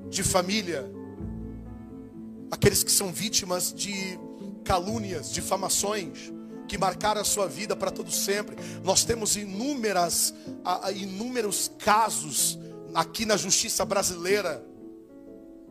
[0.08, 0.90] de família,
[2.50, 4.18] aqueles que são vítimas de
[4.62, 6.32] calúnias, difamações,
[6.68, 8.56] que marcaram a sua vida para todo sempre.
[8.84, 10.34] Nós temos inúmeras,
[10.94, 12.58] inúmeros casos
[12.94, 14.64] aqui na justiça brasileira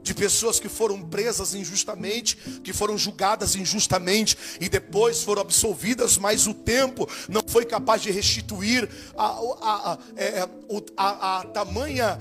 [0.07, 6.47] de pessoas que foram presas injustamente, que foram julgadas injustamente e depois foram absolvidas, mas
[6.47, 10.49] o tempo não foi capaz de restituir a, a, a, é, é,
[10.95, 12.19] a, a tamanha,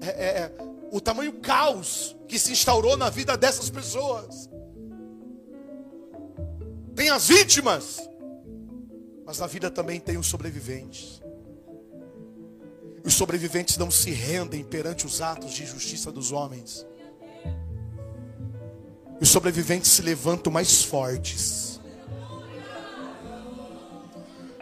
[0.00, 0.52] é, é,
[0.90, 4.50] o tamanho caos que se instaurou na vida dessas pessoas.
[6.96, 8.00] Tem as vítimas,
[9.24, 11.22] mas na vida também tem os sobreviventes.
[13.08, 16.86] Os sobreviventes não se rendem perante os atos de injustiça dos homens.
[19.18, 21.80] Os sobreviventes se levantam mais fortes.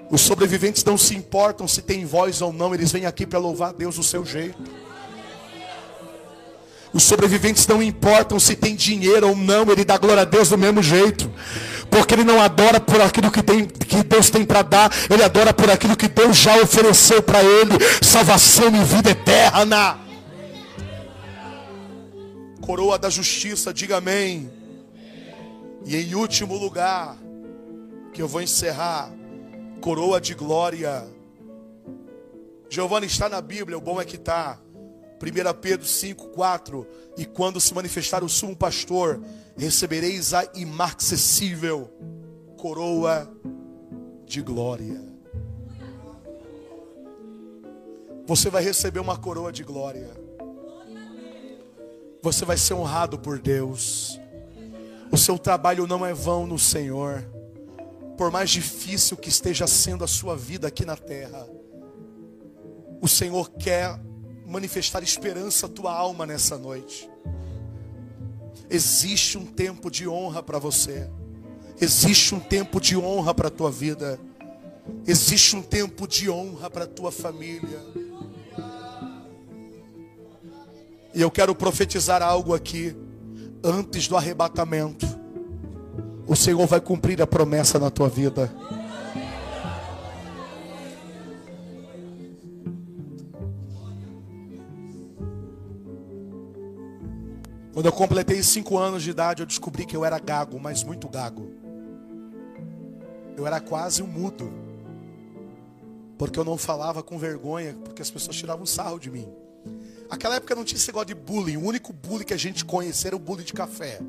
[0.09, 3.73] Os sobreviventes não se importam se tem voz ou não, eles vêm aqui para louvar
[3.73, 4.63] Deus do seu jeito.
[6.93, 10.57] Os sobreviventes não importam se tem dinheiro ou não, ele dá glória a Deus do
[10.57, 11.29] mesmo jeito.
[11.97, 15.53] Porque ele não adora por aquilo que, tem, que Deus tem para dar, ele adora
[15.55, 20.07] por aquilo que Deus já ofereceu para ele salvação e vida eterna
[22.67, 24.51] coroa da justiça, diga amém.
[25.85, 27.17] E em último lugar,
[28.13, 29.09] que eu vou encerrar,
[29.81, 31.07] coroa de glória.
[32.69, 34.59] Giovanni está na Bíblia, o bom é que está.
[35.23, 36.85] 1 Pedro 5, 4.
[37.17, 39.23] E quando se manifestar o sumo pastor,
[39.57, 41.91] recebereis a imarcessível
[42.57, 43.31] coroa
[44.25, 45.01] de glória.
[48.27, 50.11] Você vai receber uma coroa de glória.
[52.23, 54.19] Você vai ser honrado por Deus.
[55.13, 57.25] O seu trabalho não é vão no Senhor.
[58.17, 61.47] Por mais difícil que esteja sendo a sua vida aqui na terra,
[63.01, 63.97] o Senhor quer
[64.45, 67.09] manifestar esperança à tua alma nessa noite.
[68.69, 71.09] Existe um tempo de honra para você.
[71.81, 74.19] Existe um tempo de honra para a tua vida.
[75.07, 77.81] Existe um tempo de honra para a tua família.
[81.15, 82.97] E eu quero profetizar algo aqui.
[83.63, 85.07] Antes do arrebatamento,
[86.27, 88.53] o Senhor vai cumprir a promessa na tua vida.
[97.87, 101.09] Quando eu completei cinco anos de idade, eu descobri que eu era gago, mas muito
[101.09, 101.53] gago.
[103.37, 104.53] Eu era quase um mudo.
[106.19, 109.29] Porque eu não falava com vergonha, porque as pessoas tiravam sarro de mim.
[110.11, 111.59] Aquela época não tinha esse negócio de bullying.
[111.59, 114.01] O único bullying que a gente conhecia era o bullying de café.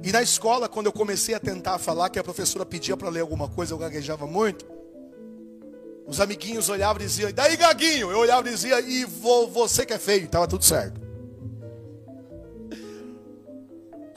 [0.00, 3.22] E na escola, quando eu comecei a tentar falar, que a professora pedia para ler
[3.22, 4.64] alguma coisa, eu gaguejava muito.
[6.06, 8.12] Os amiguinhos olhavam e diziam, e daí gaguinho?
[8.12, 11.10] Eu olhava e dizia, e você que é feio, estava tudo certo.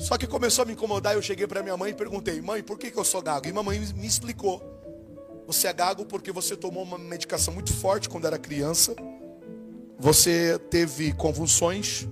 [0.05, 2.77] Só que começou a me incomodar, eu cheguei para minha mãe e perguntei, mãe, por
[2.77, 3.47] que, que eu sou gago?
[3.47, 4.61] E mamãe me explicou.
[5.47, 8.95] Você é gago porque você tomou uma medicação muito forte quando era criança
[9.97, 12.07] você teve convulsões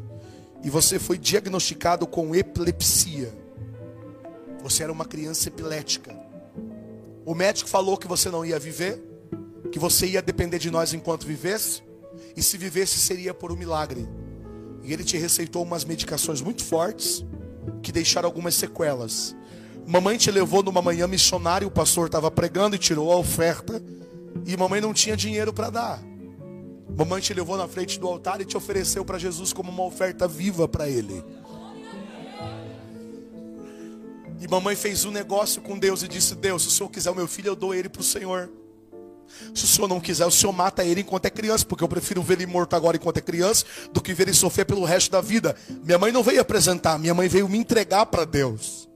[0.64, 3.34] e você foi diagnosticado com epilepsia.
[4.62, 6.18] Você era uma criança epilética.
[7.26, 9.04] O médico falou que você não ia viver,
[9.72, 11.84] que você ia depender de nós enquanto vivesse,
[12.36, 14.08] e se vivesse seria por um milagre.
[14.82, 17.26] E ele te receitou umas medicações muito fortes
[17.82, 19.36] que deixaram algumas sequelas.
[19.86, 23.82] Mamãe te levou numa manhã missionária, o pastor estava pregando e tirou a oferta,
[24.46, 26.04] e mamãe não tinha dinheiro para dar.
[26.96, 30.28] Mamãe te levou na frente do altar e te ofereceu para Jesus como uma oferta
[30.28, 31.24] viva para Ele.
[34.40, 37.16] E mamãe fez um negócio com Deus e disse: Deus, se o Senhor quiser o
[37.16, 38.50] meu filho, eu dou ele para o Senhor.
[39.54, 42.22] Se o Senhor não quiser, o Senhor mata ele enquanto é criança, porque eu prefiro
[42.22, 45.22] ver ele morto agora enquanto é criança do que ver ele sofrer pelo resto da
[45.22, 45.56] vida.
[45.84, 48.90] Minha mãe não veio apresentar, minha mãe veio me entregar para Deus.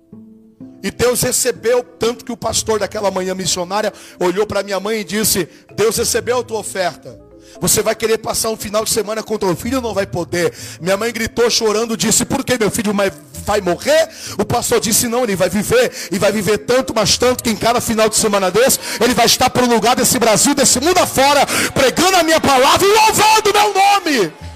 [0.83, 5.03] E Deus recebeu, tanto que o pastor daquela manhã missionária olhou para minha mãe e
[5.03, 7.26] disse: Deus recebeu a tua oferta.
[7.59, 9.81] Você vai querer passar um final de semana com teu filho?
[9.81, 10.53] Não vai poder.
[10.79, 14.09] Minha mãe gritou chorando, disse: Por que meu filho vai morrer?
[14.37, 15.91] O pastor disse: Não, ele vai viver.
[16.11, 19.25] E vai viver tanto, mas tanto, que em cada final de semana desse, ele vai
[19.25, 23.49] estar por um lugar desse Brasil, desse mundo afora, pregando a minha palavra e louvando
[23.49, 24.46] o meu nome.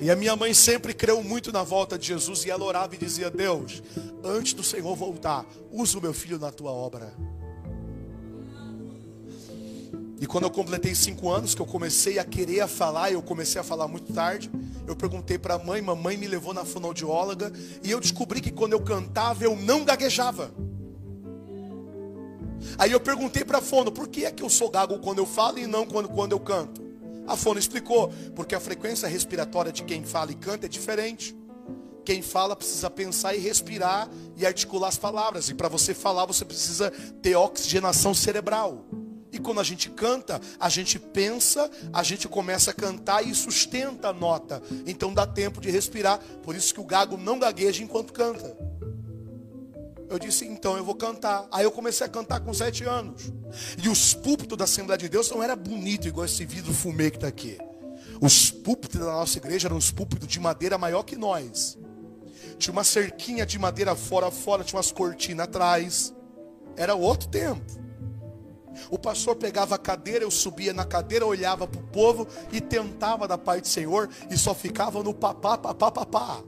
[0.00, 2.98] E a minha mãe sempre creu muito na volta de Jesus e ela orava e
[2.98, 3.82] dizia: Deus,
[4.24, 7.12] antes do Senhor voltar, usa o meu filho na tua obra.
[10.18, 13.60] E quando eu completei cinco anos, que eu comecei a querer a falar, eu comecei
[13.60, 14.50] a falar muito tarde,
[14.86, 17.52] eu perguntei para a mãe, mamãe me levou na fonoaudióloga,
[17.82, 20.50] e eu descobri que quando eu cantava, eu não gaguejava.
[22.76, 25.26] Aí eu perguntei para a fono, por que é que eu sou gago quando eu
[25.26, 26.89] falo e não quando, quando eu canto?
[27.30, 31.32] A fono explicou, porque a frequência respiratória de quem fala e canta é diferente.
[32.04, 35.48] quem fala precisa pensar e respirar e articular as palavras.
[35.48, 36.90] E para você falar, você precisa
[37.22, 38.84] ter oxigenação cerebral.
[39.30, 44.08] E quando a gente canta, a gente pensa, a gente começa a cantar e sustenta
[44.08, 44.60] a nota.
[44.84, 46.18] Então dá tempo de respirar.
[46.42, 48.56] Por isso que o gago não gagueja enquanto canta.
[50.10, 51.46] Eu disse, então eu vou cantar.
[51.52, 53.32] Aí eu comecei a cantar com sete anos.
[53.80, 57.16] E os púlpitos da Assembleia de Deus não era bonito igual esse vidro fumê que
[57.16, 57.56] está aqui.
[58.20, 61.78] Os púlpitos da nossa igreja eram os púlpitos de madeira maior que nós.
[62.58, 66.12] Tinha uma cerquinha de madeira fora, fora, tinha umas cortinas atrás.
[66.76, 67.64] Era outro tempo.
[68.90, 73.28] O pastor pegava a cadeira, eu subia na cadeira, olhava para o povo e tentava
[73.28, 76.42] da parte do Senhor e só ficava no papá, papá, papá.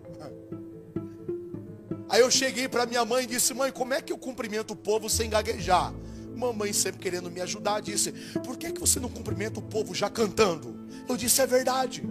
[2.13, 4.77] Aí eu cheguei para minha mãe e disse: Mãe, como é que eu cumprimento o
[4.77, 5.95] povo sem gaguejar?
[6.37, 8.13] Mamãe, sempre querendo me ajudar, disse:
[8.45, 10.79] Por que, que você não cumprimenta o povo já cantando?
[11.09, 12.05] Eu disse: É verdade.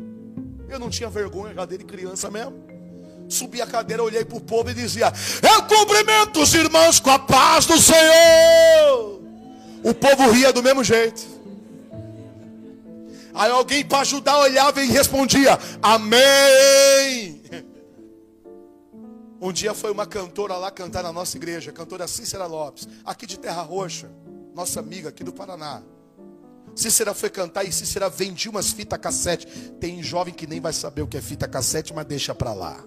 [0.68, 2.66] Eu não tinha vergonha já dele criança mesmo.
[3.30, 7.20] Subi a cadeira, olhei para o povo e dizia: Eu cumprimento os irmãos com a
[7.20, 9.22] paz do Senhor.
[9.84, 11.22] O povo ria do mesmo jeito.
[13.36, 17.30] Aí alguém para ajudar olhava e respondia: Amém.
[19.41, 23.39] Um dia foi uma cantora lá cantar na nossa igreja, cantora Cícera Lopes, aqui de
[23.39, 24.07] Terra Roxa,
[24.53, 25.81] nossa amiga aqui do Paraná.
[26.75, 29.47] Cícera foi cantar e Cícera vendia umas fitas cassete.
[29.79, 32.85] Tem jovem que nem vai saber o que é fita cassete, mas deixa pra lá.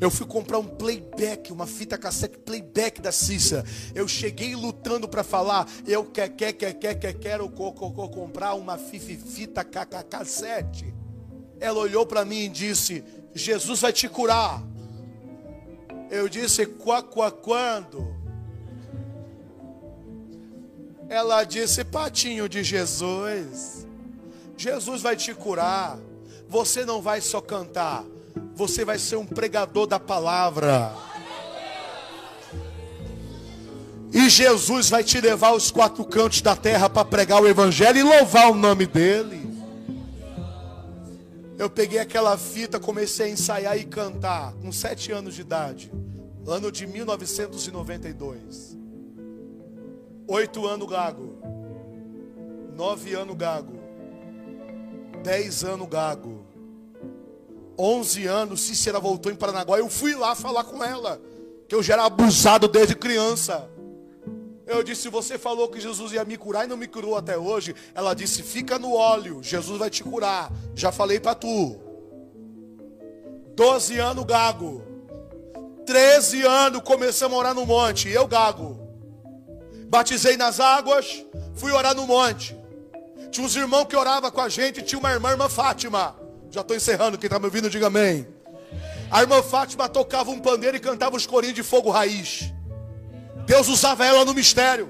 [0.00, 3.64] Eu fui comprar um playback, uma fita cassete playback da Cícera.
[3.94, 8.08] Eu cheguei lutando para falar, eu quer, quer, quer, quer, quer, quero co, co, co,
[8.08, 10.92] comprar uma fita cassete.
[11.60, 13.04] Ela olhou para mim e disse:
[13.34, 14.62] Jesus vai te curar.
[16.10, 18.14] Eu disse, quá, quá, quando?
[21.08, 23.86] Ela disse, patinho de Jesus.
[24.56, 25.98] Jesus vai te curar.
[26.48, 28.04] Você não vai só cantar,
[28.56, 30.92] você vai ser um pregador da palavra.
[34.12, 38.02] E Jesus vai te levar aos quatro cantos da terra para pregar o evangelho e
[38.02, 39.49] louvar o nome dele.
[41.60, 45.92] Eu peguei aquela fita, comecei a ensaiar e cantar com sete anos de idade,
[46.46, 48.78] ano de 1992.
[50.26, 51.38] Oito anos gago,
[52.74, 53.74] nove anos gago,
[55.22, 56.46] dez anos gago,
[57.78, 58.62] onze anos.
[58.62, 59.78] Cícera voltou em Paranaguá.
[59.78, 61.20] Eu fui lá falar com ela,
[61.68, 63.69] que eu já era abusado desde criança.
[64.70, 67.74] Eu disse: Você falou que Jesus ia me curar e não me curou até hoje.
[67.92, 70.50] Ela disse: Fica no óleo, Jesus vai te curar.
[70.76, 71.76] Já falei para tu.
[73.56, 74.82] Doze anos gago.
[75.84, 78.08] Treze anos começamos a orar no monte.
[78.08, 78.78] Eu gago.
[79.88, 81.26] Batizei nas águas.
[81.56, 82.56] Fui orar no monte.
[83.32, 84.82] Tinha uns irmãos que oravam com a gente.
[84.82, 86.16] Tinha uma irmã, irmã Fátima.
[86.48, 87.18] Já estou encerrando.
[87.18, 88.24] Quem está me ouvindo, diga amém.
[89.10, 92.52] A irmã Fátima tocava um pandeiro e cantava os corinhos de fogo raiz.
[93.50, 94.88] Deus usava ela no mistério.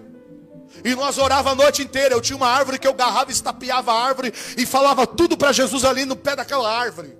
[0.84, 2.14] E nós orava a noite inteira.
[2.14, 5.82] Eu tinha uma árvore que eu garrava, estapeava a árvore e falava tudo para Jesus
[5.82, 7.16] ali no pé daquela árvore.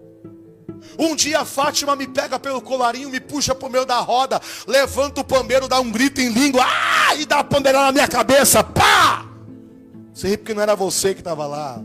[0.99, 5.22] Um dia a Fátima me pega pelo colarinho, me puxa pro meio da roda, levanta
[5.22, 7.14] o pandeiro, dá um grito em língua, ah!
[7.14, 9.26] e dá a pandeirada na minha cabeça, pá!
[10.22, 11.82] Ri porque não era você que estava lá.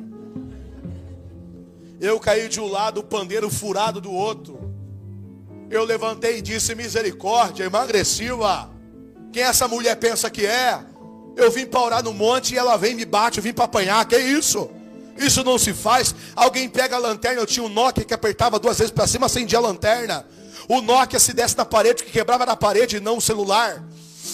[2.02, 4.70] Eu caí de um lado, o pandeiro furado do outro.
[5.70, 8.75] Eu levantei e disse: Misericórdia, emagreciva.
[9.36, 10.80] Quem essa mulher pensa que é?
[11.36, 13.66] Eu vim para orar no monte e ela vem e me bate, eu vim para
[13.66, 14.06] apanhar.
[14.06, 14.70] Que isso?
[15.18, 16.16] Isso não se faz.
[16.34, 19.58] Alguém pega a lanterna, eu tinha um Nokia que apertava duas vezes para cima, acendia
[19.58, 20.26] a lanterna.
[20.70, 23.84] O Nokia se desse na parede, que quebrava na parede e não o celular.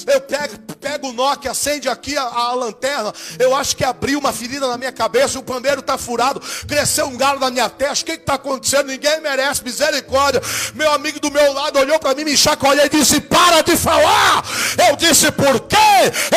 [0.08, 3.14] Eu pego, pego o Nokia, acende aqui a, a, lanterna.
[3.40, 5.40] Eu acho que abriu uma ferida na minha cabeça.
[5.40, 6.42] O pandeiro está furado.
[6.68, 8.04] Cresceu um galo na minha testa.
[8.04, 8.88] O que está acontecendo?
[8.88, 10.42] Ninguém merece misericórdia.
[10.74, 14.44] Meu amigo do meu lado olhou para mim, me chacoalhou e disse: Para de falar.
[14.90, 15.78] Eu disse: Por quê?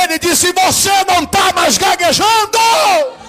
[0.03, 3.24] Ele disse: Você não está mais gaguejando.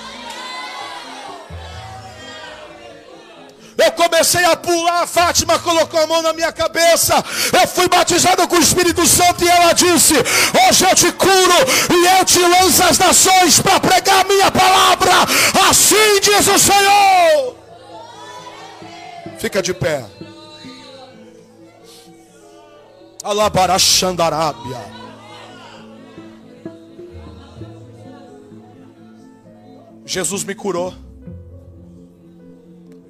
[3.77, 7.13] Eu comecei a pular, a Fátima colocou a mão na minha cabeça.
[7.51, 11.57] Eu fui batizado com o Espírito Santo e ela disse: Hoje eu te curo
[11.91, 15.11] e eu te lanço as nações para pregar a minha palavra.
[15.69, 17.55] Assim diz o Senhor.
[19.37, 20.05] Fica de pé.
[23.23, 24.95] Alabarachandarábia.
[30.05, 31.04] Jesus me curou.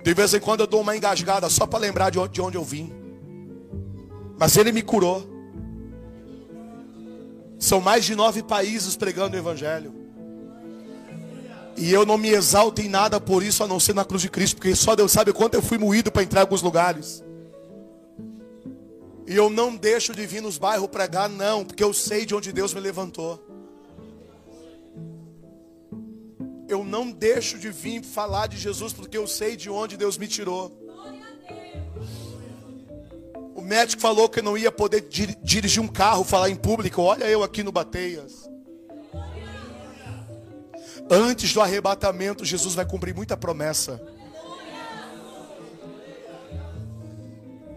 [0.05, 2.55] De vez em quando eu dou uma engasgada só para lembrar de onde, de onde
[2.55, 2.93] eu vim.
[4.37, 5.27] Mas ele me curou.
[7.57, 9.91] São mais de nove países pregando o Evangelho.
[11.75, 14.29] E eu não me exalto em nada por isso, a não ser na cruz de
[14.29, 17.23] Cristo, porque só Deus sabe quanto eu fui moído para entrar em alguns lugares.
[19.25, 22.53] E eu não deixo de vir nos bairros pregar, não, porque eu sei de onde
[22.53, 23.43] Deus me levantou.
[26.67, 30.27] Eu não deixo de vir falar de Jesus porque eu sei de onde Deus me
[30.27, 30.71] tirou.
[33.53, 37.01] O médico falou que eu não ia poder dir dirigir um carro, falar em público.
[37.01, 38.49] Olha eu aqui no Bateias.
[41.09, 44.01] Antes do arrebatamento, Jesus vai cumprir muita promessa.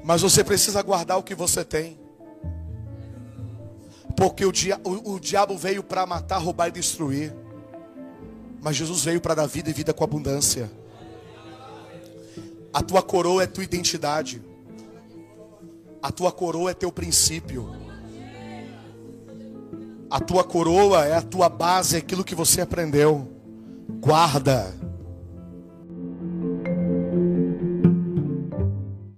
[0.03, 2.01] Mas você precisa guardar o que você tem.
[4.17, 7.35] Porque o, dia, o, o diabo veio para matar, roubar e destruir.
[8.61, 10.71] Mas Jesus veio para dar vida e vida com abundância.
[12.73, 14.43] A tua coroa é tua identidade.
[16.03, 17.75] A tua coroa é teu princípio.
[20.11, 23.29] A tua coroa é a tua base, é aquilo que você aprendeu.
[24.01, 24.75] Guarda.